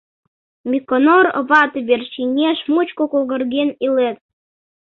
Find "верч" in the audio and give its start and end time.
1.87-2.07